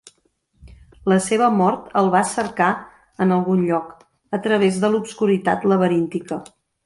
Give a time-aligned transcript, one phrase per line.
[1.11, 2.69] La seva mort el va cercar
[3.25, 3.93] en algun lloc,
[4.37, 6.41] a través de l'obscuritat laberíntica.